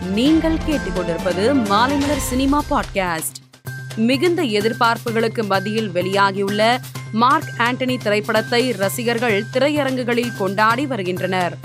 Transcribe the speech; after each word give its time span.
நீங்கள் 0.00 0.56
கேட்டுக்கொண்டிருப்பது 0.68 1.54
Maalaimalar 1.70 2.16
cinema 2.16 2.64
podcast. 2.70 3.58
மிகுந்த 3.96 4.42
எதிர்பார்ப்புகளுக்கு 4.42 5.46
மத்தியில் 5.46 5.90
வெளியாகியுள்ள 5.90 6.80
மார்க் 7.12 7.52
ஆண்டனி 7.58 7.98
திரைப்படத்தை 8.02 8.72
ரசிகர்கள் 8.72 9.44
திரையரங்குகளில் 9.52 10.36
கொண்டாடி 10.38 10.86
வருகின்றனர். 10.86 11.56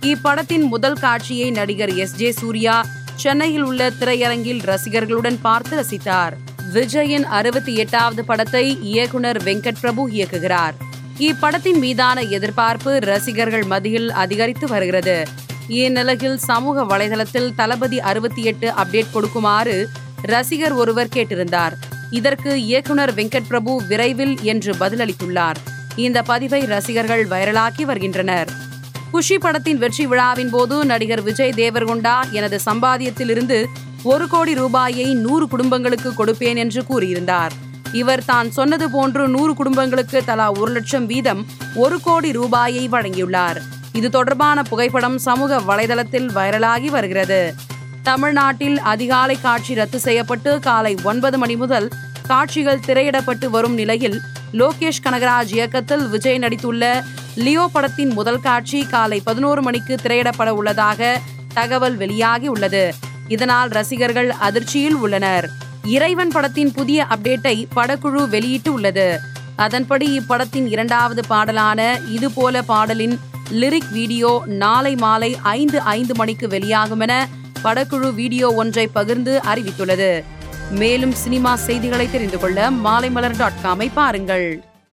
இப்படத்தின் 0.00 0.62
முதல் 0.62 0.94
காட்சியை 0.94 1.50
நடிகர் 1.50 1.94
எஸ் 1.94 2.14
ஜே 2.14 2.32
சூர்யா 2.32 2.86
சென்னையில் 3.14 3.62
உள்ள 3.62 3.90
திரையரங்கில் 3.90 4.62
ரசிகர்களுடன் 4.62 5.38
பார்த்து 5.42 5.80
ரசித்தார். 5.80 6.32
விஜயின் 6.72 7.22
அறுபத்தி 7.22 7.76
எட்டாவது 7.76 8.24
படத்தை 8.24 8.78
இயக்குனர் 8.82 9.42
வெங்கட் 9.42 9.80
பிரபு 9.80 10.08
இயக்குகிறார். 10.08 10.72
இப்படத்தின் 11.18 11.78
மீதான 11.78 12.20
எதிர்பார்ப்பு 12.20 12.98
ரசிகர்கள் 12.98 13.62
மத்தியில் 13.62 14.12
அதிகரித்து 14.12 14.66
வருகிறது. 14.66 15.26
இந்நிலையில் 15.80 16.38
சமூக 16.48 16.84
வலைதளத்தில் 16.84 17.50
தளபதி 17.58 17.98
அறுபத்தி 18.10 18.42
எட்டு 18.50 18.68
அப்டேட் 18.82 19.12
கொடுக்குமாறு 19.12 19.76
ரசிகர் 20.32 20.74
ஒருவர் 20.82 21.12
கேட்டிருந்தார். 21.14 21.74
இதற்கு 22.18 22.50
இயக்குனர் 22.70 23.12
வெங்கட் 23.18 23.48
பிரபு 23.50 23.72
விரைவில் 23.90 24.34
என்று 24.52 24.72
பதிலளித்துள்ளார். 24.82 25.58
இந்த 26.06 26.18
பதிவை 26.30 26.60
ரசிகர்கள் 26.74 27.24
வைரலாக்கி 27.32 27.84
வருகின்றனர். 27.90 28.50
குஷி 29.12 29.36
படத்தின் 29.38 29.80
வெற்றி 29.82 30.04
விழாவின் 30.10 30.52
போது 30.54 30.76
நடிகர் 30.90 31.24
விஜய் 31.28 31.58
தேவர்கொண்டா 31.62 32.16
எனது 32.38 32.58
சம்பாதியத்திலிருந்து 32.68 33.58
ஒரு 34.12 34.26
கோடி 34.28 34.54
ரூபாயை 34.62 35.08
நூறு 35.24 35.46
குடும்பங்களுக்கு 35.48 36.10
கொடுப்பேன் 36.20 36.60
என்று 36.64 36.82
கூறியிருந்தார். 36.90 37.52
இவர் 38.00 38.24
தான் 38.24 38.48
சொன்னது 38.58 38.86
போன்று 38.90 39.22
நூறு 39.28 39.54
குடும்பங்களுக்கு 39.54 40.18
தலா 40.24 40.48
ஒரு 40.60 40.72
லட்சம் 40.72 41.06
வீதம் 41.12 41.42
ஒரு 41.84 41.96
கோடி 42.06 42.30
ரூபாயை 42.40 42.84
வழங்கியுள்ளார். 42.96 43.60
இது 43.92 44.10
தொடர்பான 44.10 44.62
புகைப்படம் 44.62 45.18
சமூக 45.18 45.60
வலைதளத்தில் 45.60 46.28
வைரலாகி 46.34 46.86
வருகிறது. 46.86 47.54
தமிழ்நாட்டில் 48.02 48.78
அதிகாலை 48.80 49.40
காட்சி 49.40 49.74
ரத்து 49.74 49.98
செய்யப்பட்டு 49.98 50.58
காலை 50.58 50.98
ஒன்பது 51.02 51.38
மணி 51.38 51.56
முதல் 51.56 51.88
காட்சிகள் 52.26 52.84
திரையிடப்பட்டு 52.86 53.46
வரும் 53.50 53.74
நிலையில் 53.74 54.20
லோகேஷ் 54.52 55.02
கனகராஜ் 55.04 55.52
இயக்கத்தில் 55.52 56.08
விஜய் 56.08 56.38
நடித்துள்ள 56.38 57.02
லியோ 57.34 57.68
படத்தின் 57.72 58.12
முதல் 58.12 58.40
காட்சி 58.40 58.86
காலை 58.86 59.20
பதினோரு 59.24 59.62
மணிக்கு 59.62 59.94
திரையிடப்பட 59.94 60.48
உள்ளதாக 60.48 61.20
தகவல் 61.54 61.96
வெளியாகி 61.96 62.48
உள்ளது. 62.48 62.94
இதனால் 63.28 63.68
ரசிகர்கள் 63.68 64.30
அதிர்ச்சியில் 64.30 64.94
உள்ளனர். 64.94 65.48
இறைவன் 65.86 66.28
படத்தின் 66.28 66.72
புதிய 66.72 67.06
அப்டேட்டை 67.10 67.66
படக்குழு 67.76 68.28
வெளியிட்டு 68.28 68.72
உள்ளது. 68.72 69.20
அதன்படி 69.56 70.18
இப்படத்தின் 70.18 70.66
இரண்டாவது 70.66 71.22
பாடலான 71.30 71.80
இது 72.08 72.30
போல 72.30 72.62
பாடலின் 72.62 73.20
லிரிக் 73.50 73.92
வீடியோ 73.92 74.42
நாளை 74.46 74.94
மாலை 74.94 75.38
ஐந்து 75.42 75.80
ஐந்து 75.80 76.14
மணிக்கு 76.14 76.48
வெளியாகும் 76.48 77.00
என 77.00 77.28
படக்குழு 77.64 78.14
வீடியோ 78.14 78.54
ஒன்றை 78.54 78.86
பகிர்ந்து 78.86 79.40
அறிவித்துள்ளது. 79.44 80.24
மேலும் 80.70 81.12
சினிமா 81.12 81.56
செய்திகளை 81.56 82.10
தெரிந்து 82.10 82.38
கொள்ள 82.38 82.70
மாலைமலர் 82.70 83.36
டாட் 83.36 83.60
காமை 83.64 83.90
பாருங்கள். 83.94 84.62